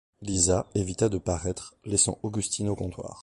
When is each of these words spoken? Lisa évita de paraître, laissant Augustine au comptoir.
Lisa 0.23 0.67
évita 0.73 1.09
de 1.09 1.19
paraître, 1.19 1.75
laissant 1.85 2.17
Augustine 2.23 2.69
au 2.69 2.75
comptoir. 2.75 3.19